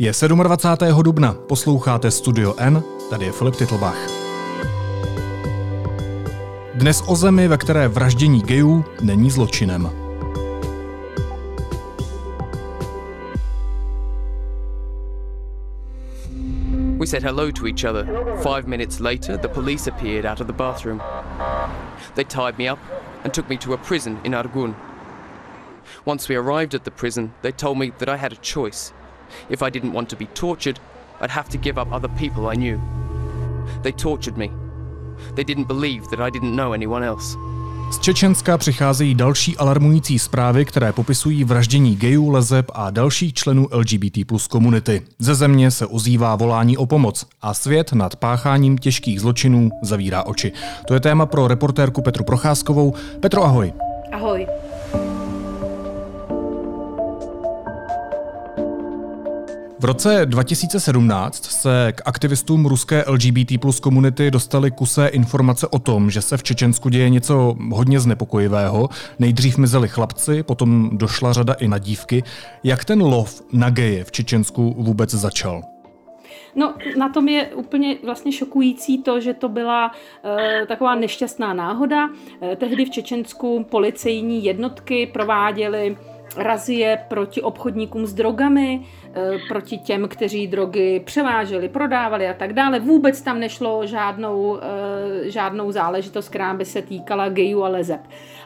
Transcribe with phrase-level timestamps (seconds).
[0.00, 1.02] Je 27.
[1.02, 3.96] dubna, posloucháte Studio N, tady je Filip Titlbach.
[6.74, 9.90] Dnes o zemi, ve které vraždění gejů není zločinem.
[16.98, 18.06] We said hello to each other.
[18.42, 21.00] Five minutes later, the police appeared out of the bathroom.
[22.14, 22.78] They tied me up
[23.24, 24.74] and took me to a prison in Argun.
[26.06, 28.99] Once we arrived at the prison, they told me that I had a choice
[29.50, 30.80] If I didn't want to be tortured,
[31.20, 32.80] I'd have to give up other people I knew.
[33.82, 34.50] They tortured me.
[35.34, 37.50] They didn't believe that I didn't know anyone else.
[37.90, 44.26] Z Čečenska přicházejí další alarmující zprávy, které popisují vraždění gejů, lezeb a dalších členů LGBT
[44.26, 45.02] plus komunity.
[45.18, 50.52] Ze země se ozývá volání o pomoc a svět nad pácháním těžkých zločinů zavírá oči.
[50.88, 52.94] To je téma pro reportérku Petru Procházkovou.
[53.20, 53.72] Petro, ahoj.
[54.12, 54.46] Ahoj.
[59.80, 66.10] V roce 2017 se k aktivistům ruské LGBT plus komunity dostaly kusé informace o tom,
[66.10, 68.88] že se v Čečensku děje něco hodně znepokojivého.
[69.18, 72.22] Nejdřív mizeli chlapci, potom došla řada i na dívky.
[72.64, 75.62] Jak ten lov na geje v Čečensku vůbec začal?
[76.54, 79.92] No, na tom je úplně vlastně šokující to, že to byla
[80.24, 82.08] e, taková nešťastná náhoda.
[82.42, 85.96] E, tehdy v Čečensku policejní jednotky prováděly
[86.36, 88.86] razie proti obchodníkům s drogami,
[89.48, 92.80] proti těm, kteří drogy převáželi, prodávali a tak dále.
[92.80, 98.00] Vůbec tam nešlo žádnou, eh, žádnou záležitost, která by se týkala gejů a lezeb.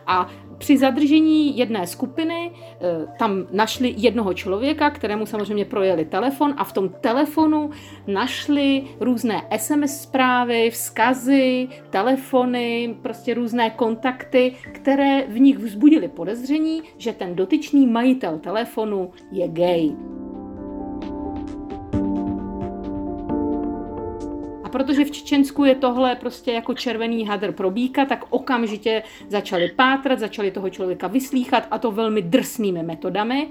[0.07, 6.65] A při zadržení jedné skupiny eh, tam našli jednoho člověka, kterému samozřejmě projeli telefon a
[6.65, 7.71] v tom telefonu
[8.07, 17.13] našli různé SMS zprávy, vzkazy, telefony, prostě různé kontakty, které v nich vzbudili podezření, že
[17.13, 20.14] ten dotyčný majitel telefonu je gay.
[24.75, 30.19] Protože v Čečensku je tohle prostě jako červený hadr pro býka, tak okamžitě začali pátrat,
[30.19, 33.49] začali toho člověka vyslíchat a to velmi drsnými metodami.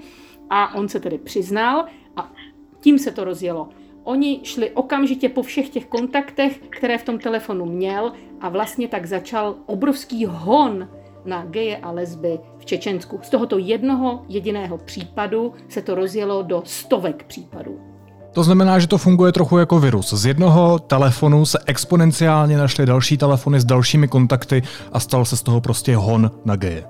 [0.50, 1.84] A on se tedy přiznal
[2.16, 2.32] a
[2.80, 3.68] tím se to rozjelo.
[4.02, 9.06] Oni šli okamžitě po všech těch kontaktech, které v tom telefonu měl a vlastně tak
[9.06, 10.88] začal obrovský hon
[11.24, 13.20] na geje a lesby v Čečensku.
[13.22, 17.93] Z tohoto jednoho jediného případu se to rozjelo do stovek případů.
[18.34, 20.12] To znamená, že to funguje trochu jako virus.
[20.12, 24.62] Z jednoho telefonu se exponenciálně našly další telefony s dalšími kontakty
[24.92, 26.84] a stal se z toho prostě hon na geje.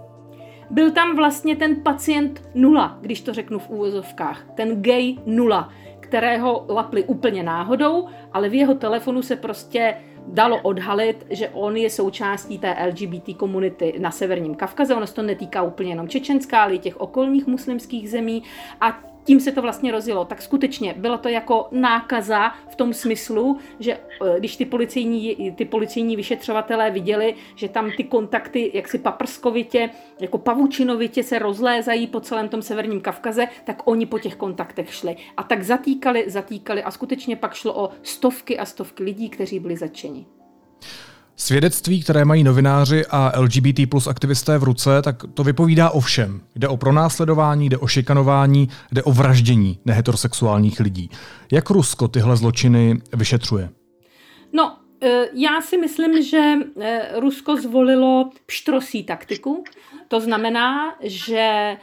[0.70, 4.42] Byl tam vlastně ten pacient nula, když to řeknu v úvozovkách.
[4.54, 5.68] Ten gay nula,
[6.00, 9.94] kterého lapli úplně náhodou, ale v jeho telefonu se prostě
[10.26, 14.94] dalo odhalit, že on je součástí té LGBT komunity na severním Kavkaze.
[14.94, 18.42] Ono se to netýká úplně jenom Čečenská, ale i těch okolních muslimských zemí.
[18.80, 20.24] A tím se to vlastně rozjelo.
[20.24, 25.64] Tak skutečně bylo to jako nákaza v tom smyslu, že eh, když ty policejní, ty
[25.64, 29.90] policejní vyšetřovatelé viděli, že tam ty kontakty jaksi paprskovitě,
[30.20, 35.16] jako pavučinovitě se rozlézají po celém tom severním Kavkaze, tak oni po těch kontaktech šli.
[35.36, 39.76] A tak zatýkali, zatýkali a skutečně pak šlo o stovky a stovky lidí, kteří byli
[39.76, 40.26] zatčeni.
[41.36, 46.40] Svědectví, které mají novináři a LGBT plus aktivisté v ruce, tak to vypovídá o všem.
[46.56, 51.10] Jde o pronásledování, jde o šikanování, jde o vraždění neheterosexuálních lidí.
[51.52, 53.70] Jak Rusko tyhle zločiny vyšetřuje?
[54.52, 59.64] No, e, já si myslím, že e, Rusko zvolilo pštrosí taktiku.
[60.08, 61.76] To znamená, že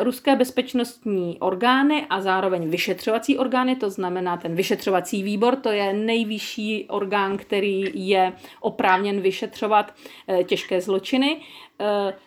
[0.00, 6.86] ruské bezpečnostní orgány a zároveň vyšetřovací orgány, to znamená ten vyšetřovací výbor, to je nejvyšší
[6.88, 9.94] orgán, který je oprávněn vyšetřovat
[10.28, 11.40] eh, těžké zločiny.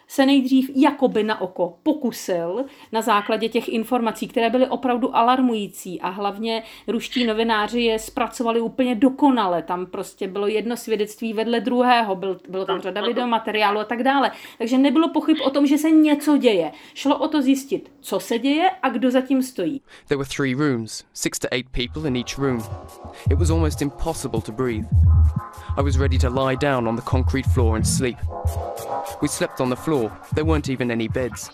[0.08, 6.09] Se nejdřív jakoby na oko pokusil na základě těch informací, které byly opravdu alarmující a
[6.09, 9.62] hlavně ruští novináři je zpracovali úplně dokonale.
[9.62, 14.31] Tam prostě bylo jedno svědectví vedle druhého, byl, bylo tam řada videomateriálu a tak dále.
[14.58, 16.72] Takže nebylo pochyb o tom, že se něco děje.
[16.94, 19.81] Šlo o to zjistit, co se děje a kdo zatím stojí.
[20.08, 22.63] There were three rooms, six to eight people in each room.
[23.31, 24.86] It was almost impossible to breathe.
[25.77, 28.18] I was ready to lie down on the concrete floor and sleep.
[29.22, 30.12] We slept on the floor.
[30.36, 31.50] There weren't even any beds.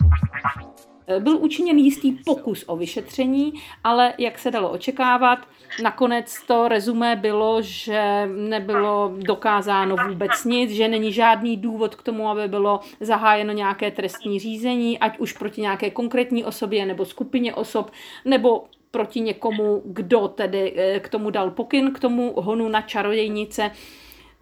[1.10, 3.52] Eh, byl učiněn jistý pokus o vyšetření,
[3.84, 5.38] ale jak se dalo očekávat,
[5.82, 12.28] nakonec to rezumé bylo, že nebylo dokázáno vůbec nic, že není žádný důvod k tomu,
[12.28, 17.90] aby bylo zahájeno nějaké trestní řízení, ať už proti nějaké konkrétní osobě nebo skupině osob,
[18.24, 23.70] nebo proti někomu, kdo tedy eh, k tomu dal pokyn, k tomu honu na čarodějnice.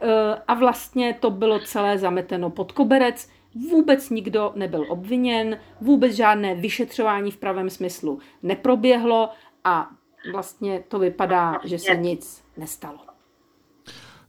[0.02, 3.28] Eh, a vlastně to bylo celé zameteno pod koberec.
[3.70, 9.28] Vůbec nikdo nebyl obviněn, vůbec žádné vyšetřování v pravém smyslu neproběhlo
[9.64, 9.90] a
[10.32, 12.98] vlastně to vypadá, že se nic nestalo.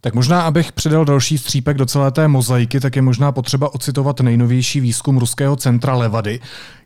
[0.01, 4.19] Tak možná, abych přidal další střípek do celé té mozaiky, tak je možná potřeba ocitovat
[4.19, 6.39] nejnovější výzkum ruského centra Levady.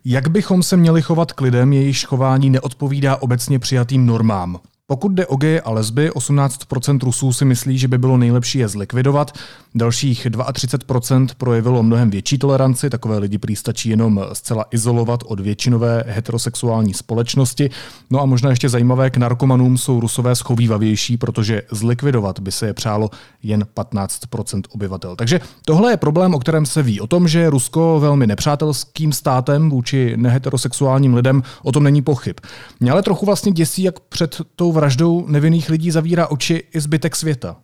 [0.04, 4.60] Jak bychom se měli chovat k lidem, jejichž chování neodpovídá obecně přijatým normám?
[4.86, 8.68] Pokud jde o geje a lesby, 18% Rusů si myslí, že by bylo nejlepší je
[8.68, 9.32] zlikvidovat,
[9.74, 16.04] dalších 32% projevilo mnohem větší toleranci, takové lidi prý stačí jenom zcela izolovat od většinové
[16.06, 17.70] heterosexuální společnosti.
[18.10, 22.74] No a možná ještě zajímavé, k narkomanům jsou rusové schovývavější, protože zlikvidovat by se je
[22.74, 23.10] přálo
[23.42, 25.16] jen 15% obyvatel.
[25.16, 27.00] Takže tohle je problém, o kterém se ví.
[27.00, 32.36] O tom, že je Rusko velmi nepřátelským státem vůči neheterosexuálním lidem, o tom není pochyb.
[32.80, 37.16] Mě ale trochu vlastně děsí, jak před tou vraždou nevinných lidí zavírá oči i zbytek
[37.16, 37.56] světa.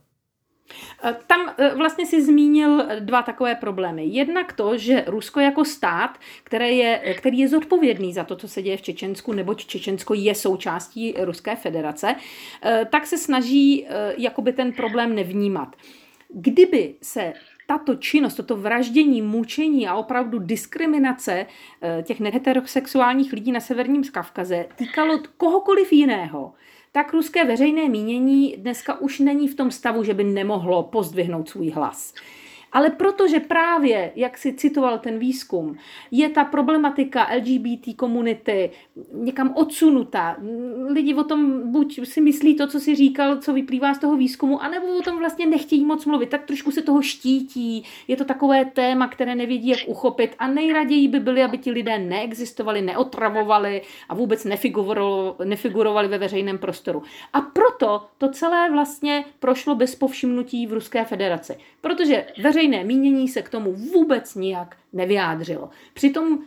[1.05, 4.05] E, tam e, vlastně si zmínil dva takové problémy.
[4.07, 8.63] Jednak to, že Rusko jako stát, které je, který je zodpovědný za to, co se
[8.63, 12.15] děje v Čečensku, neboť Čečensko je součástí Ruské federace,
[12.65, 13.87] e, tak se snaží
[14.17, 15.77] jakoby ten problém nevnímat.
[16.29, 17.33] Kdyby se
[17.67, 21.47] tato činnost, toto vraždění, mučení a opravdu diskriminace
[22.03, 26.53] těch neheterosexuálních lidí na severním Kavkaze týkalo kohokoliv jiného,
[26.93, 31.71] tak ruské veřejné mínění dneska už není v tom stavu, že by nemohlo pozdvihnout svůj
[31.71, 32.15] hlas.
[32.73, 35.77] Ale protože právě, jak si citoval ten výzkum,
[36.11, 38.71] je ta problematika LGBT komunity
[39.13, 40.37] někam odsunutá,
[40.89, 44.63] lidi o tom buď si myslí to, co si říkal, co vyplývá z toho výzkumu,
[44.63, 48.65] anebo o tom vlastně nechtějí moc mluvit, tak trošku se toho štítí, je to takové
[48.65, 54.15] téma, které nevědí, jak uchopit a nejraději by byli, aby ti lidé neexistovali, neotravovali a
[54.15, 54.47] vůbec
[55.45, 57.03] nefigurovali ve veřejném prostoru.
[57.33, 61.57] A proto to celé vlastně prošlo bez povšimnutí v Ruské federaci.
[61.81, 65.71] Protože veřejné veřejné mínění se k tomu vůbec nijak nevyjádřilo.
[65.95, 66.39] Přitom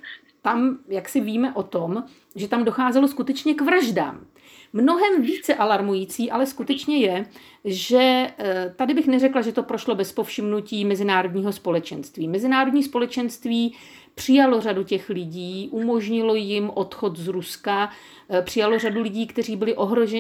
[0.42, 2.04] tam, jak si víme o tom,
[2.36, 4.26] že tam docházelo skutečně k vraždám.
[4.74, 7.26] Mnohem více alarmující ale skutečně je,
[7.66, 12.28] že eh, tady bych neřekla, že to prošlo bez povšimnutí mezinárodního společenství.
[12.28, 13.76] Mezinárodní společenství
[14.16, 17.90] přijalo řadu těch lidí, umožnilo jim odchod z Ruska,
[18.30, 19.76] eh, přijalo řadu lidí, kteří byli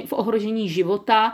[0.06, 1.34] v ohrožení života,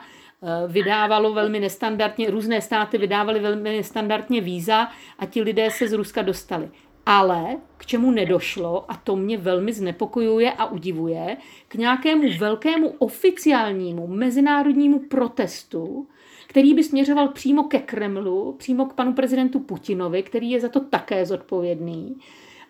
[0.67, 4.89] vydávalo velmi nestandardně, různé státy vydávaly velmi nestandardně víza
[5.19, 6.69] a ti lidé se z Ruska dostali.
[7.05, 11.37] Ale k čemu nedošlo, a to mě velmi znepokojuje a udivuje,
[11.67, 16.07] k nějakému velkému oficiálnímu mezinárodnímu protestu,
[16.47, 20.79] který by směřoval přímo ke Kremlu, přímo k panu prezidentu Putinovi, který je za to
[20.79, 22.17] také zodpovědný,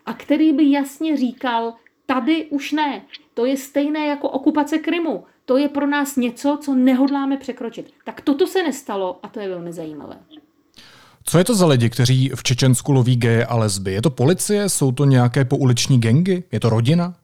[0.05, 1.73] a který by jasně říkal,
[2.05, 3.01] tady už ne,
[3.33, 7.93] to je stejné jako okupace Krymu, to je pro nás něco, co nehodláme překročit.
[8.05, 10.15] Tak toto se nestalo a to je velmi zajímavé.
[11.23, 13.93] Co je to za lidi, kteří v Čečensku loví geje a lesby?
[13.93, 14.69] Je to policie?
[14.69, 16.43] Jsou to nějaké pouliční gengy?
[16.51, 17.15] Je to rodina?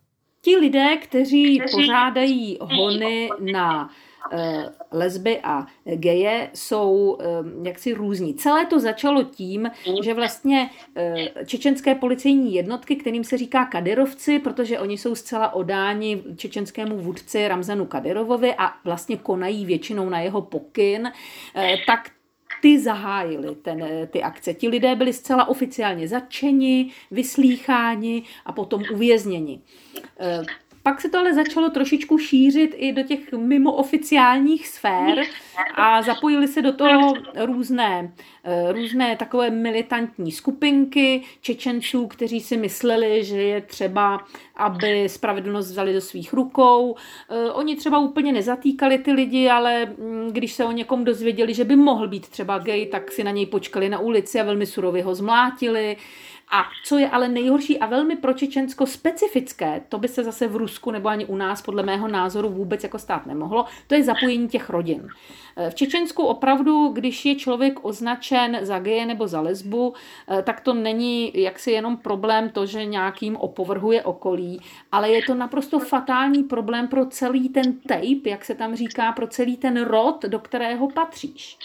[0.42, 3.90] Ti lidé, kteří pořádají hony na
[4.92, 7.26] lesby a geje jsou eh,
[7.68, 8.34] jaksi různí.
[8.34, 9.72] Celé to začalo tím,
[10.04, 16.24] že vlastně eh, čečenské policejní jednotky, kterým se říká kadyrovci, protože oni jsou zcela odáni
[16.36, 21.12] čečenskému vůdci Ramzanu Kadyrovovi a vlastně konají většinou na jeho pokyn,
[21.88, 22.10] tak
[22.62, 24.54] ty zahájili ten, ty akce.
[24.54, 29.62] Ti lidé byli zcela oficiálně zatčeni, vyslýcháni a potom uvězněni.
[30.86, 35.24] Pak se to ale začalo trošičku šířit i do těch mimooficiálních sfér
[35.76, 37.14] a zapojili se do toho
[37.46, 38.14] různé,
[38.44, 44.26] eh, různé takové militantní skupinky Čečenců, kteří si mysleli, že je třeba,
[44.56, 46.96] aby spravedlnost vzali do svých rukou.
[47.30, 51.64] Eh, oni třeba úplně nezatýkali ty lidi, ale mm, když se o někom dozvěděli, že
[51.64, 55.04] by mohl být třeba gay, tak si na něj počkali na ulici a velmi surově
[55.04, 55.98] ho zmlátili.
[56.52, 60.56] A co je ale nejhorší a velmi pro Čečensko specifické, to by se zase v
[60.56, 64.48] Rusku nebo ani u nás podle mého názoru vůbec jako stát nemohlo, to je zapojení
[64.48, 65.08] těch rodin.
[65.70, 69.94] V Čečensku opravdu, když je člověk označen za geje nebo za lesbu,
[70.44, 74.60] tak to není jaksi jenom problém to, že nějakým opovrhuje okolí,
[74.92, 79.28] ale je to naprosto fatální problém pro celý ten tape, jak se tam říká, pro
[79.28, 81.58] celý ten rod, do kterého patříš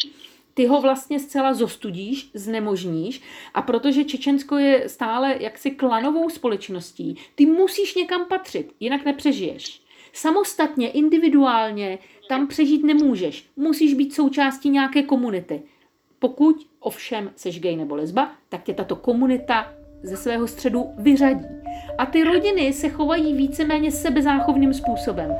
[0.60, 3.22] ty ho vlastně zcela zostudíš, znemožníš
[3.54, 9.82] a protože Čečensko je stále jaksi klanovou společností, ty musíš někam patřit, jinak nepřežiješ.
[10.12, 11.98] Samostatně, individuálně
[12.28, 13.46] tam přežít nemůžeš.
[13.56, 15.62] Musíš být součástí nějaké komunity.
[16.18, 21.46] Pokud ovšem seš gay nebo lesba, tak tě tato komunita ze svého středu vyřadí.
[21.98, 25.34] A ty rodiny se chovají víceméně sebezáchovným způsobem.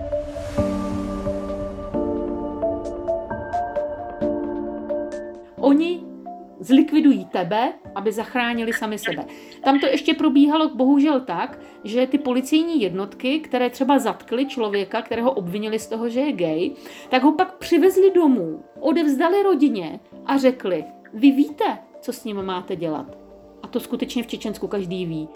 [6.61, 9.25] Zlikvidují tebe, aby zachránili sami sebe.
[9.65, 15.33] Tam to ještě probíhalo bohužel tak, že ty policejní jednotky, které třeba zatkly člověka, kterého
[15.33, 16.71] obvinili z toho, že je gay,
[17.09, 22.77] tak ho pak přivezli domů, odevzdali rodině a řekli, vy víte, co s ním máte
[22.77, 23.19] dělat.
[23.63, 25.29] A to skutečně v Čečensku každý ví.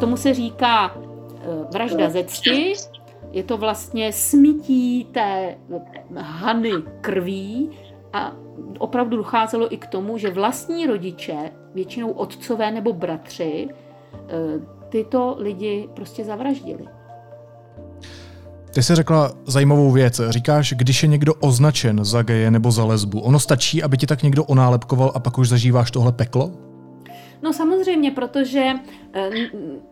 [0.00, 2.74] Tomu se říká eh, vražda ze cti,
[3.32, 5.56] je to vlastně smítí té
[6.16, 7.70] hany krví
[8.12, 8.32] a
[8.78, 14.28] opravdu docházelo i k tomu, že vlastní rodiče, většinou otcové nebo bratři, eh,
[14.88, 16.84] tyto lidi prostě zavraždili.
[18.74, 20.20] Ty jsi řekla zajímavou věc.
[20.28, 24.22] Říkáš, když je někdo označen za geje nebo za lesbu, ono stačí, aby ti tak
[24.22, 26.50] někdo onálepkoval a pak už zažíváš tohle peklo?
[27.42, 28.72] No samozřejmě, protože
[29.12, 29.30] eh,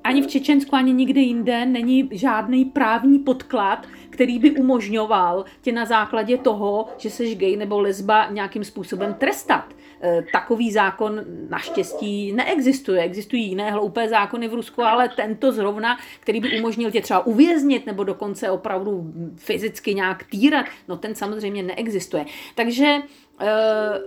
[0.04, 5.84] ani v Čečensku, ani nikde jinde není žádný právní podklad, který by umožňoval tě na
[5.84, 9.74] základě toho, že jsi gay nebo lesba nějakým způsobem trestat.
[10.02, 13.02] Eh, takový zákon naštěstí neexistuje.
[13.02, 17.86] Existují jiné hloupé zákony v Rusku, ale tento zrovna, který by umožnil tě třeba uvěznit
[17.86, 22.24] nebo dokonce opravdu fyzicky nějak týrat, no ten samozřejmě neexistuje.
[22.54, 22.96] Takže
[23.42, 24.00] Eh,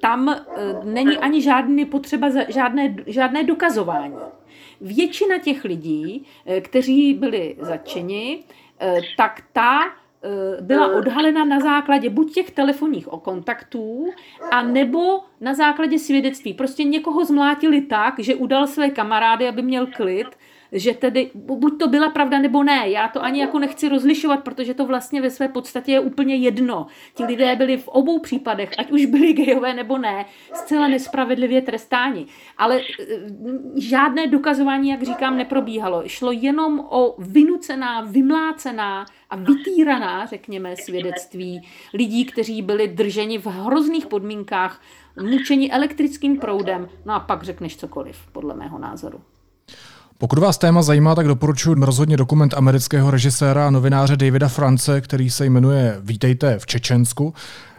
[0.00, 0.40] tam eh,
[0.84, 4.16] není ani žádný potřeba, žádné, žádné dokazování.
[4.80, 6.26] Většina těch lidí,
[6.60, 8.44] kteří byli zatčeni,
[9.16, 9.80] tak ta
[10.60, 14.06] byla odhalena na základě buď těch telefonních kontaktů,
[14.50, 16.54] a nebo na základě svědectví.
[16.54, 20.26] Prostě někoho zmlátili tak, že udal své kamarády, aby měl klid,
[20.74, 22.88] že tedy buď to byla pravda nebo ne.
[22.88, 26.86] Já to ani jako nechci rozlišovat, protože to vlastně ve své podstatě je úplně jedno.
[27.14, 32.26] Ti lidé byli v obou případech, ať už byli gejové nebo ne, zcela nespravedlivě trestáni.
[32.58, 33.04] Ale eh,
[33.76, 36.02] žádné dokazování, jak říkám, neprobíhalo.
[36.06, 44.06] Šlo jenom o vynucená, vymlácená a vytýraná, řekněme, svědectví lidí, kteří byli drženi v hrozných
[44.06, 44.82] podmínkách,
[45.22, 49.20] mučeni elektrickým proudem, no a pak řekneš cokoliv, podle mého názoru.
[50.24, 55.30] Pokud vás téma zajímá, tak doporučuji rozhodně dokument amerického režiséra a novináře Davida France, který
[55.30, 57.34] se jmenuje Vítejte v Čečensku.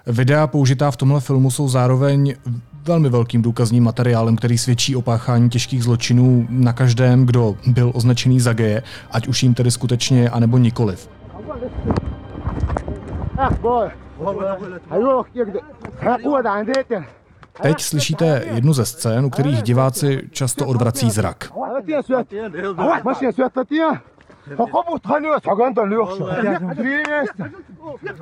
[0.08, 2.36] Videa použitá v tomhle filmu jsou zároveň
[2.84, 8.40] velmi velkým důkazním materiálem, který svědčí o páchání těžkých zločinů na každém, kdo byl označený
[8.40, 11.10] za geje, ať už jim tedy skutečně anebo nikoliv.
[17.62, 21.52] Teď slyšíte jednu ze scén, u kterých diváci často odvrací zrak.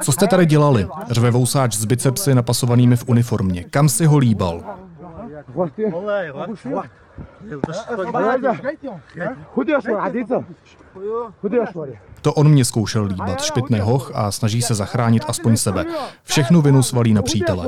[0.01, 0.87] Co jste tady dělali?
[1.07, 3.63] Řve vousáč s bicepsy napasovanými v uniformě.
[3.63, 4.63] Kam si ho líbal?
[12.23, 15.85] To on mě zkoušel líbat, špitne hoch a snaží se zachránit aspoň sebe.
[16.23, 17.67] Všechnu vinu svalí na přítele.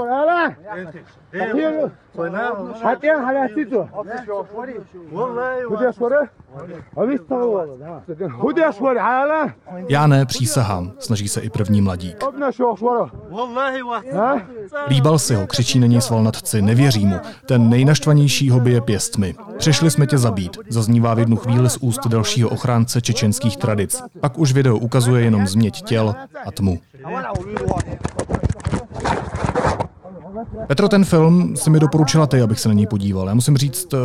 [9.89, 12.23] Já ne, přísahám, snaží se i první mladík.
[14.87, 17.15] Líbal si ho, křičí na něj svalnatci, nevěří mu.
[17.45, 19.35] Ten nejnaštvanější ho bije pěstmi.
[19.57, 24.01] Přišli jsme tě zabít, zaznívá v jednu chvíli z úst dalšího ochránce čečenských tradic.
[24.19, 26.79] Pak už video ukazuje jenom změť těl a tmu.
[30.67, 33.27] Petro, ten film si mi doporučila ty, abych se na něj podíval.
[33.27, 33.97] Já musím říct, eh,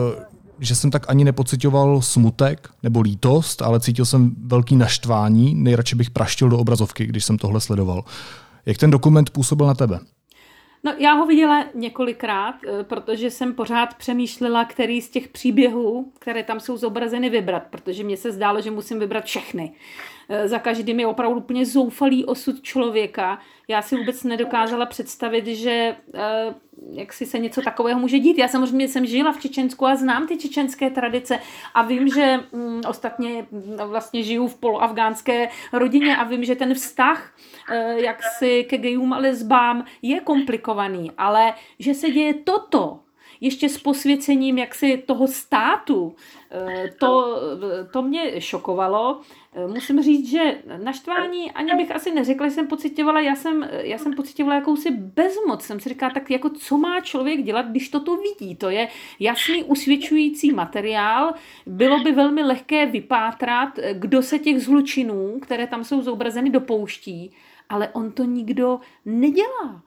[0.61, 5.55] že jsem tak ani nepocitoval smutek nebo lítost, ale cítil jsem velký naštvání.
[5.55, 8.05] Nejradši bych praštil do obrazovky, když jsem tohle sledoval.
[8.67, 9.99] Jak ten dokument působil na tebe?
[10.84, 16.42] No, já ho viděla několikrát, eh, protože jsem pořád přemýšlela, který z těch příběhů, které
[16.42, 19.72] tam jsou zobrazeny, vybrat, protože mně se zdálo, že musím vybrat všechny.
[20.28, 23.38] Eh, za každým je opravdu úplně zoufalý osud člověka.
[23.68, 26.54] Já si vůbec nedokázala představit, že eh,
[26.92, 28.38] jak si se něco takového může dít.
[28.38, 31.38] Já samozřejmě jsem žila v Čečensku a znám ty čečenské tradice
[31.75, 36.75] a vím, že mm, ostatně mm, vlastně žiju v poloafgánské rodině a vím, že ten
[36.75, 37.35] vztah
[37.70, 43.00] eh, jak si ke gejům a lesbám je komplikovaný, ale že se děje toto,
[43.40, 46.14] ještě s posvěcením jaksi toho státu,
[46.99, 47.40] to,
[47.92, 49.20] to mě šokovalo.
[49.54, 53.99] Eh, musím říct, že naštvání ani bych asi neřekla, že jsem pocitovala, já jsem, já
[53.99, 55.62] jsem pocitovala jakousi bezmoc.
[55.62, 58.56] Jsem si říkala, tak jako co má člověk dělat, když toto vidí?
[58.56, 58.88] To je
[59.20, 61.35] jasný usvědčující materiál.
[61.66, 67.32] Bylo by velmi lehké vypátrat, kdo se těch zločinů, které tam jsou zobrazeny, dopouští,
[67.68, 69.82] ale on to nikdo nedělá.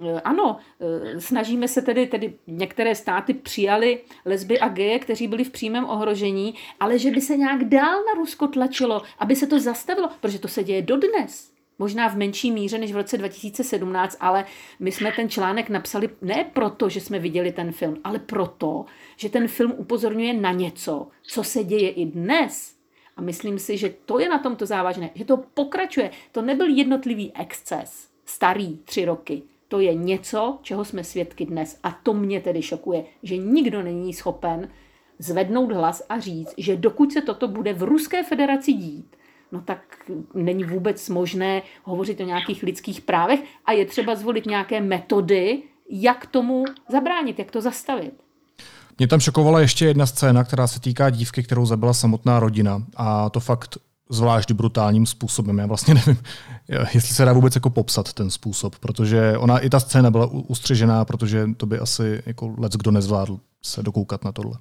[0.00, 5.44] Eh, ano, eh, snažíme se tedy, tedy některé státy přijali lesby a geje, kteří byli
[5.44, 9.60] v přímém ohrožení, ale že by se nějak dál na Rusko tlačilo, aby se to
[9.60, 11.50] zastavilo, protože to se děje dodnes.
[11.78, 14.44] Možná v menší míře než v roce 2017, ale
[14.80, 18.84] my jsme ten článek napsali ne proto, že jsme viděli ten film, ale proto,
[19.16, 22.74] že ten film upozorňuje na něco, co se děje i dnes.
[23.16, 26.10] A myslím si, že to je na tomto závažné, že to pokračuje.
[26.32, 29.42] To nebyl jednotlivý exces, starý tři roky.
[29.68, 31.78] To je něco, čeho jsme svědky dnes.
[31.82, 34.68] A to mě tedy šokuje, že nikdo není schopen
[35.18, 39.16] zvednout hlas a říct, že dokud se toto bude v Ruské federaci dít,
[39.52, 39.80] no tak
[40.34, 46.26] není vůbec možné hovořit o nějakých lidských právech a je třeba zvolit nějaké metody, jak
[46.26, 48.14] tomu zabránit, jak to zastavit.
[48.98, 52.82] Mě tam šokovala ještě jedna scéna, která se týká dívky, kterou zabila samotná rodina.
[52.96, 53.78] A to fakt
[54.10, 55.58] zvlášť brutálním způsobem.
[55.58, 56.22] Já vlastně nevím,
[56.94, 61.04] jestli se dá vůbec jako popsat ten způsob, protože ona i ta scéna byla ustřežená,
[61.04, 64.52] protože to by asi jako lec kdo nezvládl se dokoukat na tohle.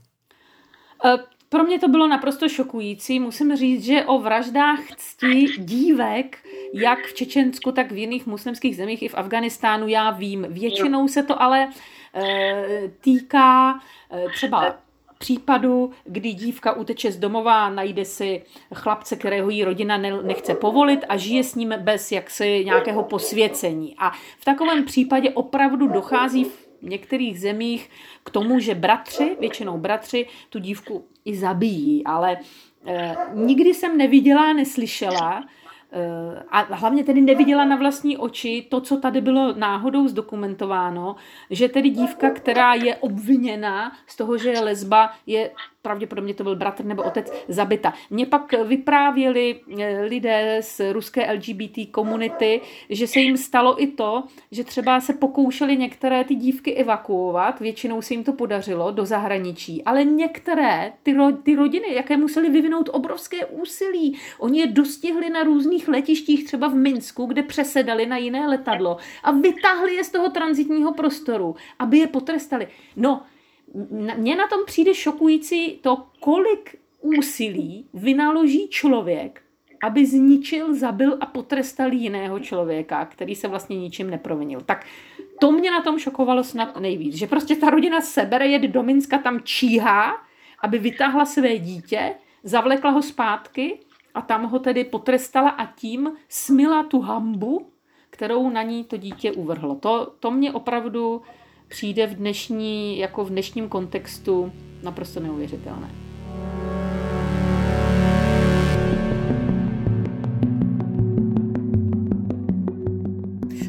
[1.06, 1.12] Uh,
[1.50, 3.20] pro mě to bylo naprosto šokující.
[3.20, 6.38] Musím říct, že o vraždách cti dívek,
[6.74, 10.46] jak v Čečensku, tak v jiných muslimských zemích i v Afganistánu já vím.
[10.50, 11.70] Většinou se to ale
[12.16, 13.80] e, týká
[14.12, 14.76] e, třeba
[15.18, 18.44] případu, kdy dívka uteče z domova, najde si
[18.74, 23.96] chlapce, kterého jí rodina nechce povolit a žije s ním bez jaksi nějakého posvěcení.
[23.98, 27.90] A v takovém případě opravdu dochází v některých zemích
[28.24, 32.38] k tomu, že bratři, většinou bratři, tu dívku i zabijí, ale
[32.86, 35.44] e, nikdy jsem neviděla, neslyšela,
[36.50, 41.16] a hlavně tedy neviděla na vlastní oči to, co tady bylo náhodou zdokumentováno,
[41.50, 45.52] že tedy dívka, která je obviněna z toho, že je lesba, je
[45.88, 47.94] pravděpodobně to byl bratr nebo otec, zabita.
[48.10, 54.24] Mě pak vyprávěli eh, lidé z ruské LGBT komunity, že se jim stalo i to,
[54.52, 59.84] že třeba se pokoušeli některé ty dívky evakuovat, většinou se jim to podařilo do zahraničí,
[59.84, 65.44] ale některé ty, ro, ty rodiny, jaké museli vyvinout obrovské úsilí, oni je dostihli na
[65.44, 70.30] různých letištích, třeba v Minsku, kde přesedali na jiné letadlo a vytáhli je z toho
[70.30, 72.68] transitního prostoru, aby je potrestali.
[72.96, 73.22] No,
[74.18, 79.42] mně na tom přijde šokující to, kolik úsilí vynaloží člověk,
[79.84, 84.62] aby zničil, zabil a potrestal jiného člověka, který se vlastně ničím neprovinil.
[84.62, 84.86] Tak
[85.40, 89.18] to mě na tom šokovalo snad nejvíc, že prostě ta rodina sebere, jede do Minska,
[89.18, 90.14] tam číhá,
[90.62, 93.80] aby vytáhla své dítě, zavlekla ho zpátky
[94.14, 97.68] a tam ho tedy potrestala a tím smila tu hambu,
[98.10, 99.76] kterou na ní to dítě uvrhlo.
[99.76, 101.22] To, to mě opravdu
[101.68, 104.52] přijde v dnešní, jako v dnešním kontextu
[104.84, 106.07] naprosto neuvěřitelné.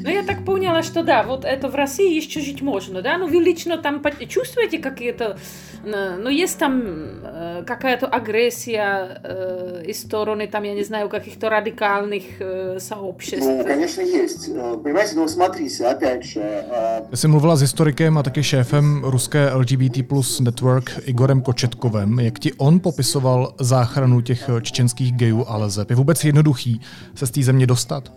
[0.08, 3.18] Ну, я так поняла, что да, вот это в России еще жить можно, да?
[3.18, 5.38] Ну, вы лично там чувствуете какие-то...
[5.86, 6.82] Ну, есть там
[7.24, 13.46] э, какая-то агрессия э, из стороны, там, я не знаю, каких-то радикальных э, сообществ?
[13.46, 14.48] Ну, конечно, есть.
[14.84, 16.64] Понимаете, ну, смотрите, опять же...
[17.12, 22.20] Já jsem mluvila s historikem a taky šéfem ruské LGBT plus network Igorem Kočetkovem.
[22.20, 25.90] Jak ti on popisoval záchranu těch čečenských gejů a lezeb?
[25.90, 26.82] Je vůbec jednoduchý
[27.16, 28.12] se z té země dostat?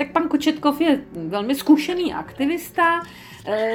[0.00, 3.04] Tak pan Kočetkov je velmi zkušený aktivista,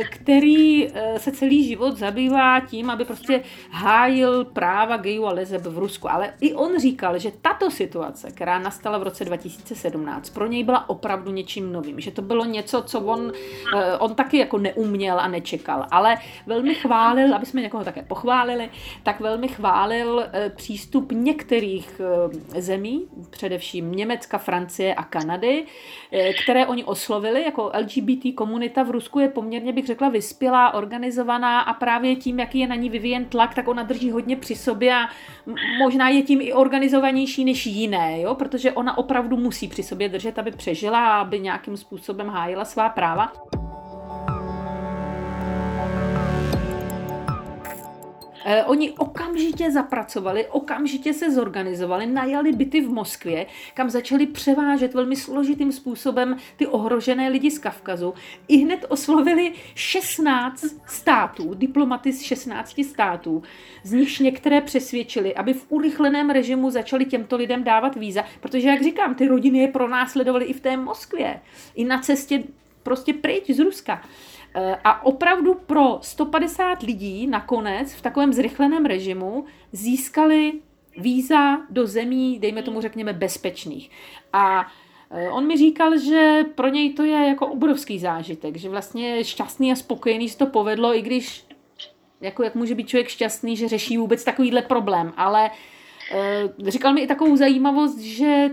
[0.10, 5.78] který eh, se celý život zabývá tím, aby prostě hájil práva gejů a lezeb v
[5.78, 6.12] Rusku.
[6.12, 10.89] Ale i on říkal, že tato situace, která nastala v roce 2017, pro něj byla
[10.89, 11.99] opravdu něčím novým.
[11.99, 13.32] Že to bylo něco, co on,
[13.75, 15.86] eh, on taky jako neuměl a nečekal.
[15.91, 18.69] Ale velmi chválil, aby jsme někoho také pochválili,
[19.04, 20.25] tak velmi chválil
[20.56, 22.01] přístup některých
[22.58, 25.65] zemí, především Německa, Francie a Kanady,
[26.43, 31.59] které oni oslovili jako LGBT komunita v Rusku je poměrně poměrně bych řekla vyspělá, organizovaná
[31.61, 34.95] a právě tím, jaký je na ní vyvíjen tlak, tak ona drží hodně při sobě
[34.95, 35.07] a
[35.79, 38.35] možná je tím i organizovanější než jiné, jo?
[38.35, 42.89] protože ona opravdu musí při sobě držet, aby přežila a aby nějakým způsobem hájila svá
[42.89, 43.31] práva.
[48.65, 55.71] Oni okamžitě zapracovali, okamžitě se zorganizovali, najali byty v Moskvě, kam začali převážet velmi složitým
[55.71, 58.13] způsobem ty ohrožené lidi z Kavkazu.
[58.47, 63.43] I hned oslovili 16 států, diplomaty z 16 států,
[63.84, 68.84] z nichž některé přesvědčili, aby v urychleném režimu začali těmto lidem dávat víza, protože, jak
[68.84, 71.41] říkám, ty rodiny je pronásledovaly i v té Moskvě,
[71.75, 72.43] i na cestě
[72.84, 74.01] prostě pryč z Ruska.
[74.57, 80.53] Eh, a opravdu pro 150 lidí nakonec v takovém zrychleném režimu získali
[80.97, 83.91] víza do zemí, dejme tomu řekněme, bezpečných.
[84.33, 84.71] A
[85.11, 89.23] eh, On mi říkal, že pro něj to je jako obrovský zážitek, že vlastně je
[89.23, 91.45] šťastný a spokojený že to povedlo, i když
[92.21, 95.51] jako jak může být člověk šťastný, že řeší vůbec takovýhle problém, ale
[96.67, 98.49] Říkal mi i takovou zajímavost, že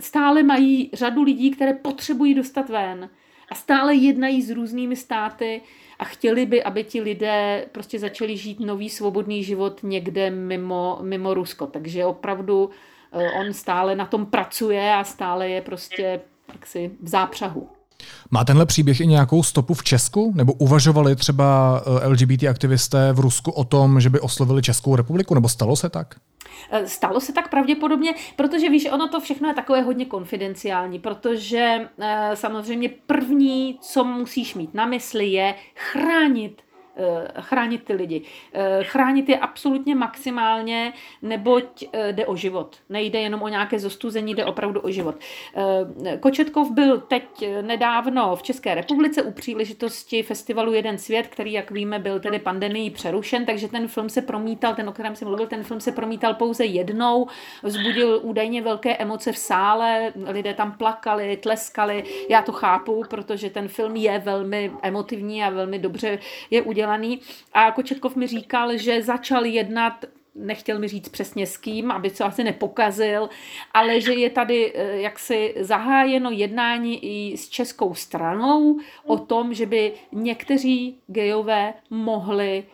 [0.00, 3.10] stále mají řadu lidí, které potřebují dostat ven
[3.50, 5.60] a stále jednají s různými státy
[5.98, 11.34] a chtěli by, aby ti lidé prostě začali žít nový svobodný život někde mimo, mimo
[11.34, 11.66] Rusko.
[11.66, 12.70] Takže opravdu
[13.12, 16.20] eh, on stále na tom pracuje a stále je prostě
[16.52, 17.77] jaksi v zápřahu.
[18.30, 20.32] Má tenhle příběh i nějakou stopu v Česku?
[20.36, 25.34] Nebo uvažovali třeba eh, LGBT aktivisté v Rusku o tom, že by oslovili Českou republiku?
[25.34, 26.14] Nebo stalo se tak?
[26.70, 31.88] Eh, stalo se tak pravděpodobně, protože víš, ono to všechno je takové hodně konfidenciální, protože
[31.98, 36.67] e, samozřejmě první, co musíš mít na mysli, je chránit Eh,
[37.40, 38.22] chránit ty lidi.
[38.52, 42.76] Eh, chránit je absolutně maximálně, neboť eh, jde o život.
[42.88, 45.14] Nejde jenom o nějaké zostuzení, jde opravdu o život.
[46.20, 47.24] Kočetkov byl teď
[47.62, 52.90] nedávno v České republice u příležitosti festivalu Jeden svět, který, jak víme, byl tedy pandemii
[52.90, 56.34] přerušen, takže ten film se promítal, ten, o kterém jsem mluvil, ten film se promítal
[56.34, 57.26] pouze jednou,
[57.62, 62.04] vzbudil údajně velké emoce v sále, lidé tam plakali, tleskali.
[62.28, 66.18] Já to chápu, protože ten film je velmi emotivní a velmi dobře
[66.50, 67.20] je udělaný udělaný.
[67.52, 72.24] A Kočetkov mi říkal, že začal jednat nechtěl mi říct přesně s kým, aby to
[72.24, 73.28] asi nepokazil,
[73.74, 79.66] ale že je tady eh, jaksi zahájeno jednání i s českou stranou o tom, že
[79.66, 82.64] by někteří gejové mohli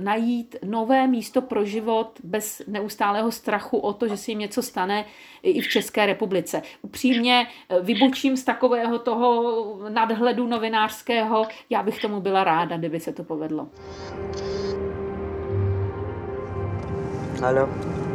[0.00, 5.04] najít nové místo pro život bez neustálého strachu o to, že si jim něco stane
[5.42, 6.62] i v České republice.
[6.82, 13.12] Upřímně eh, vybočím z takového toho nadhledu novinářského, já bych tomu byla ráda, kdyby se
[13.12, 13.68] to povedlo.
[17.40, 18.05] Halo.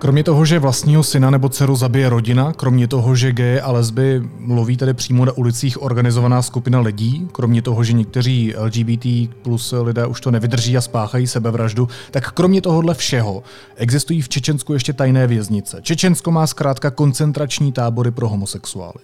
[0.00, 4.22] Kromě toho, že vlastního syna nebo dceru zabije rodina, kromě toho, že geje a lesby
[4.38, 9.06] mluví tady přímo na ulicích organizovaná skupina lidí, kromě toho, že někteří LGBT
[9.42, 13.42] plus lidé už to nevydrží a spáchají sebevraždu, tak kromě tohohle všeho
[13.76, 15.78] existují v Čečensku ještě tajné věznice.
[15.82, 19.00] Čečensko má zkrátka koncentrační tábory pro homosexuály.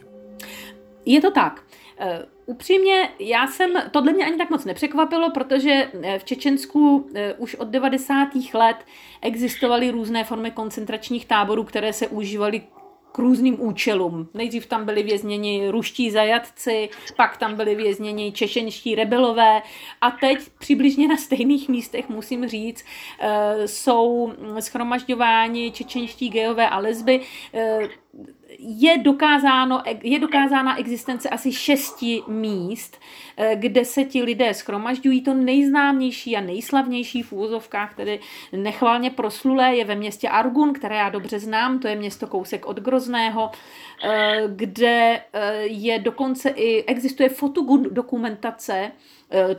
[1.07, 1.63] Je to tak.
[2.49, 7.35] Eh, upřímně, já jsem, tohle mě ani tak moc nepřekvapilo, protože eh, v Čečensku eh,
[7.35, 8.29] už od 90.
[8.55, 8.77] let
[9.23, 12.63] existovaly různé formy koncentračních táborů, které se užívaly
[13.13, 14.29] k různým účelům.
[14.35, 19.63] Nejdřív tam byli vězněni ruští zajatci, pak tam byli vězněni češenští rebelové
[20.01, 22.85] a teď přibližně na stejných místech, musím říct,
[23.67, 27.21] jsou schromažďováni čečenští gejové a lesby
[28.59, 33.01] je, dokázáno, je dokázána existence asi šesti míst,
[33.37, 35.23] eh, kde se ti lidé schromažďují.
[35.23, 38.21] To nejznámější a nejslavnější v úvozovkách, tedy
[38.53, 42.81] nechvalně proslulé, je ve městě Argun, které já dobře znám, to je město kousek od
[42.81, 43.51] Grozného,
[44.05, 48.93] eh, kde eh, je dokonce i, existuje fotodokumentace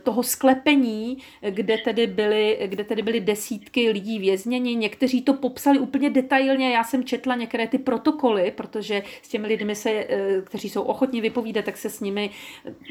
[0.03, 1.17] toho sklepení,
[1.49, 4.75] kde tedy, byly, kde tedy byly desítky lidí vězněni.
[4.75, 6.71] Někteří to popsali úplně detailně.
[6.71, 11.21] Já jsem četla některé ty protokoly, protože s těmi lidmi, se, eh, kteří jsou ochotní
[11.21, 12.29] vypovídat, tak se s nimi,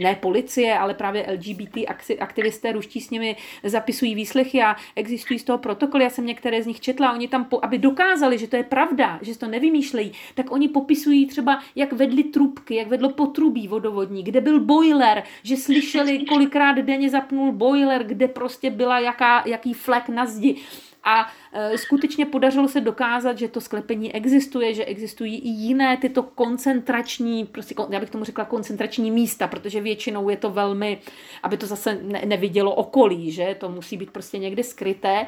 [0.00, 1.86] ne policie, ale právě LGBT
[2.18, 6.04] aktivisté ruští s nimi zapisují výslechy a existují z toho protokoly.
[6.04, 7.12] Já jsem některé z nich četla.
[7.12, 11.62] Oni tam, aby dokázali, že to je pravda, že to nevymýšlejí, tak oni popisují třeba,
[11.76, 17.10] jak vedli trubky, jak vedlo potrubí vodovodní, kde byl boiler, že slyšeli kolikrát dvakrát denně
[17.10, 20.56] zapnul boiler, kde prostě byla jaká, jaký flek na zdi.
[21.04, 26.22] A e, skutečně podařilo se dokázat, že to sklepení existuje, že existují i jiné tyto
[26.22, 30.98] koncentrační, prostě, já bych tomu řekla koncentrační místa, protože většinou je to velmi,
[31.42, 35.26] aby to zase ne, nevidělo okolí, že to musí být prostě někde skryté.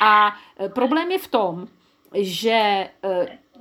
[0.00, 1.66] A e, problém je v tom,
[2.14, 2.88] že e,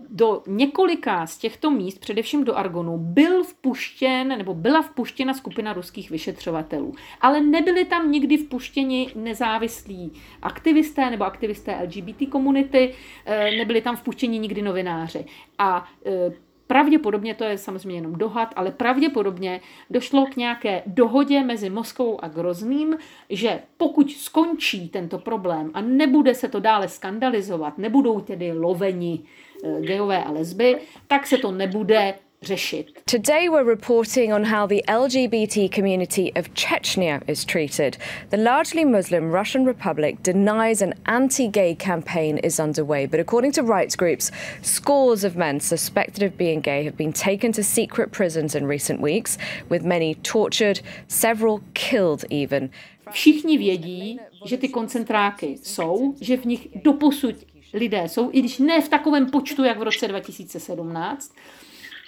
[0.10, 6.10] do několika z těchto míst, především do Argonu, byl vpuštěn nebo byla vpuštěna skupina ruských
[6.10, 6.96] vyšetřovatelů.
[7.22, 12.94] Ale nebyli tam nikdy vpuštěni nezávislí aktivisté nebo aktivisté LGBT komunity,
[13.26, 15.26] eh, nebyli tam vpuštěni nikdy novináři.
[15.58, 21.70] A eh, Pravděpodobně, to je samozřejmě jenom dohad, ale pravděpodobně došlo k nějaké dohodě mezi
[21.70, 22.98] Moskvou a Grozným,
[23.30, 29.24] že pokud skončí tento problém a nebude se to dále skandalizovat, nebudou tedy loveni
[29.64, 32.86] Eh, gejové a lesby, tak se to nebude řešit.
[33.06, 37.98] Today we're reporting on how the LGBT community of Chechnya is treated.
[38.30, 43.96] The largely Muslim Russian Republic denies an anti-gay campaign is underway, but according to rights
[43.96, 48.68] groups, scores of men suspected of being gay have been taken to secret prisons in
[48.68, 49.38] recent weeks,
[49.70, 52.70] with many tortured, several killed even.
[53.12, 57.36] Všichni vědí, že ty koncentráky jsou, že v nich doposud
[57.74, 61.32] lidé jsou, i když ne v takovém počtu, jak v roce 2017.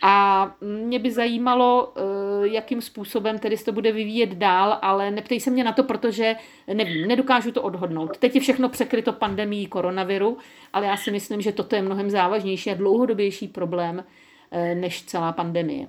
[0.02, 5.40] A mě by zajímalo, eh, jakým způsobem tedy se to bude vyvíjet dál, ale neptej
[5.40, 6.36] se mě na to, protože
[6.74, 8.18] nevím, nedokážu to odhodnout.
[8.18, 10.38] Teď je všechno překryto pandemí koronaviru,
[10.74, 14.04] ale já si myslím, že toto je mnohem závažnější a dlouhodobější problém
[14.52, 15.88] eh, než celá pandemie.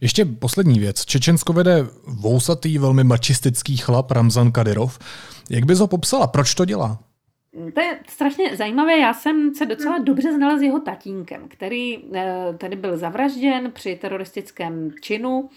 [0.00, 1.04] Ještě poslední věc.
[1.04, 4.98] Čečensko vede vousatý, velmi mačistický chlap Ramzan Kadyrov.
[5.50, 6.26] Jak bys ho popsala?
[6.26, 6.98] Proč to dělá?
[7.74, 8.98] To je strašně zajímavé.
[8.98, 13.96] Já jsem se docela dobře znala s jeho tatínkem, který eh, tady byl zavražděn při
[13.96, 15.48] teroristickém činu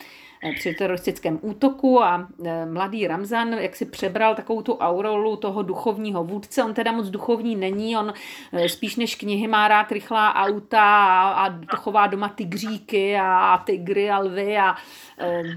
[0.56, 6.24] při teroristickém útoku a eh, mladý Ramzan jak si přebral takovou tu aurolu toho duchovního
[6.24, 6.64] vůdce.
[6.64, 8.14] On teda moc duchovní není, on
[8.54, 10.82] eh, spíš než knihy má rád rychlá auta
[11.30, 14.76] a, a chová doma tygříky a, a tygry a lvy a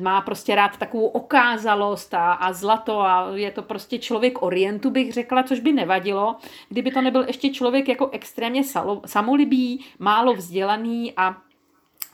[0.01, 5.12] má prostě rád takovou okázalost a, a zlato a je to prostě člověk orientu, bych
[5.12, 6.37] řekla, což by nevadilo,
[6.68, 11.37] kdyby to nebyl ještě člověk jako extrémně salo, samolibý, málo vzdělaný a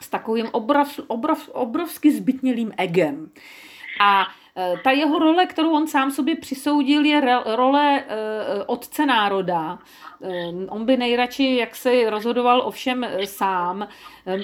[0.01, 3.31] s takovým obrov, obrov, obrovsky zbytnělým egem.
[4.01, 7.21] A e, ta jeho role, kterou on sám sobě přisoudil, je
[7.57, 8.05] role e,
[8.67, 9.79] otce národa.
[10.23, 13.89] E, on by nejradši, jak se rozhodoval o všem sám,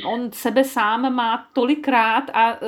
[0.06, 2.58] on sebe sám má tolikrát a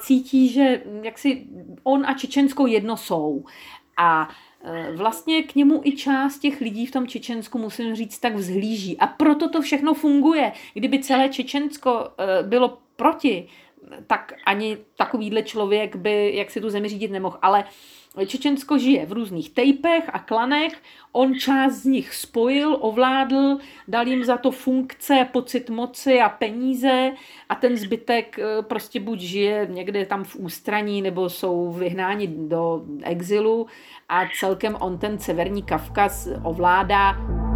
[0.00, 1.46] cítí, že jaksi
[1.82, 3.44] on a Čečensko jedno jsou.
[3.96, 4.28] A
[4.94, 8.98] vlastně k němu i část těch lidí v tom Čečensku, musím říct, tak vzhlíží.
[8.98, 10.52] A proto to všechno funguje.
[10.74, 13.48] Kdyby celé Čečensko eh, bylo proti,
[14.06, 17.38] tak ani takovýhle člověk by, jak si tu zemi řídit nemohl.
[17.42, 17.64] Ale
[18.26, 24.24] Čečensko žije v různých tejpech a klanech, on část z nich spojil, ovládl, dal jim
[24.24, 27.10] za to funkce, pocit moci a peníze
[27.48, 32.84] a ten zbytek eh, prostě buď žije někde tam v ústraní, nebo jsou vyhnáni do
[33.02, 33.66] exilu
[34.08, 37.47] a celkem on ten severní Kavkaz ovládá.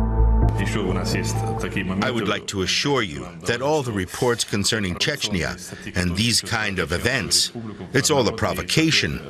[2.03, 5.57] I would like to assure you that all the reports concerning Chechnya
[5.97, 7.53] and these kind of events,
[7.93, 9.21] it's all a provocation.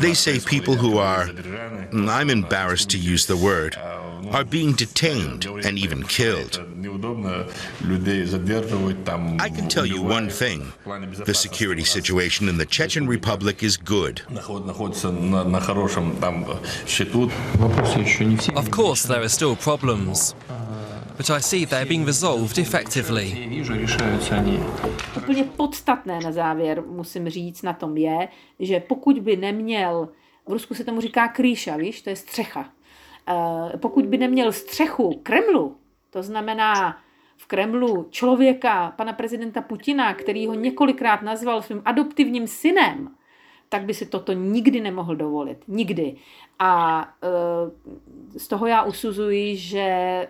[0.00, 1.30] They say people who are,
[1.92, 3.76] I'm embarrassed to use the word,
[4.32, 6.60] are being detained and even killed.
[9.40, 10.72] I can tell you one thing
[11.24, 14.22] the security situation in the Chechen Republic is good.
[18.56, 20.34] Of course, there are still problems.
[21.16, 23.50] But I see they're being resolved effectively.
[25.16, 30.08] Úplně podstatné na závěr musím říct na tom je, že pokud by neměl,
[30.46, 32.70] v Rusku se tomu říká krýša, víš, to je střecha.
[33.28, 35.76] Eh, pokud by neměl střechu Kremlu,
[36.10, 36.98] to znamená
[37.36, 43.14] v Kremlu člověka, pana prezidenta Putina, který ho několikrát nazval svým adoptivním synem,
[43.68, 45.58] tak by si toto nikdy nemohl dovolit.
[45.68, 46.16] Nikdy.
[46.58, 50.28] A e, z toho já usuzuji, že e,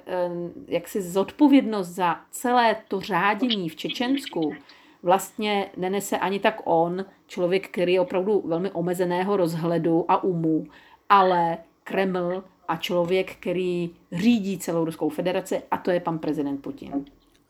[0.69, 4.55] jaksi zodpovědnost za celé to řádění v Čečensku
[5.03, 10.67] vlastně nenese ani tak on, člověk, který je opravdu velmi omezeného rozhledu a umu,
[11.09, 16.91] ale Kreml a člověk, který řídí celou Ruskou federaci a to je pan prezident Putin.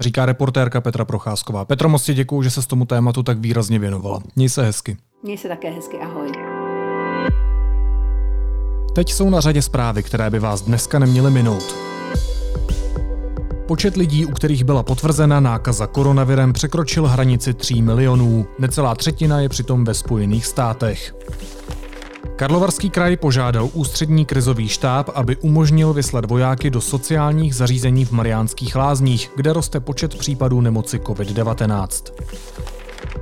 [0.00, 1.64] Říká reportérka Petra Procházková.
[1.64, 4.22] Petro, moc ti děkuju, že se s tomu tématu tak výrazně věnovala.
[4.36, 4.96] Měj se hezky.
[5.22, 6.32] Měj se také hezky, ahoj.
[8.94, 11.76] Teď jsou na řadě zprávy, které by vás dneska neměly minout.
[13.68, 18.46] Počet lidí, u kterých byla potvrzena nákaza koronavirem, překročil hranici 3 milionů.
[18.58, 21.14] Necelá třetina je přitom ve Spojených státech.
[22.36, 28.76] Karlovarský kraj požádal ústřední krizový štáb, aby umožnil vyslat vojáky do sociálních zařízení v Mariánských
[28.76, 32.12] lázních, kde roste počet případů nemoci COVID-19.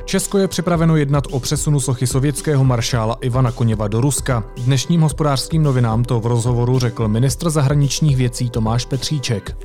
[0.05, 4.45] Česko je připraveno jednat o přesunu sochy sovětského maršála Ivana Koněva do Ruska.
[4.57, 9.57] Dnešním hospodářským novinám to v rozhovoru řekl ministr zahraničních věcí Tomáš Petříček.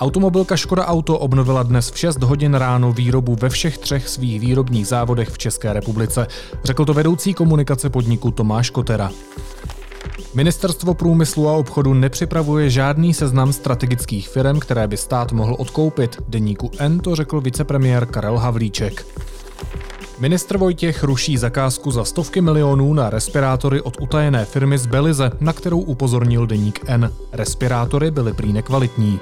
[0.00, 4.86] Automobilka Škoda Auto obnovila dnes v 6 hodin ráno výrobu ve všech třech svých výrobních
[4.86, 6.26] závodech v České republice,
[6.64, 9.10] řekl to vedoucí komunikace podniku Tomáš Kotera.
[10.34, 16.16] Ministerstvo průmyslu a obchodu nepřipravuje žádný seznam strategických firm, které by stát mohl odkoupit.
[16.28, 19.06] Deníku N to řekl vicepremiér Karel Havlíček.
[20.18, 25.52] Ministr Vojtěch ruší zakázku za stovky milionů na respirátory od utajené firmy z Belize, na
[25.52, 27.12] kterou upozornil deník N.
[27.32, 29.20] Respirátory byly prý nekvalitní.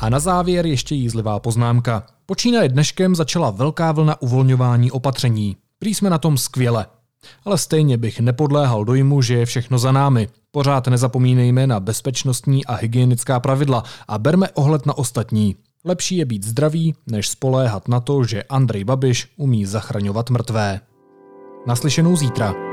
[0.00, 2.06] A na závěr ještě jízlivá poznámka.
[2.26, 5.56] Počínaje dneškem začala velká vlna uvolňování opatření.
[5.78, 6.86] Prý jsme na tom skvěle.
[7.44, 10.28] Ale stejně bych nepodléhal dojmu, že je všechno za námi.
[10.50, 15.56] Pořád nezapomínejme na bezpečnostní a hygienická pravidla a berme ohled na ostatní.
[15.84, 20.80] Lepší je být zdravý, než spoléhat na to, že Andrej Babiš umí zachraňovat mrtvé.
[21.66, 22.69] Naslyšenou zítra.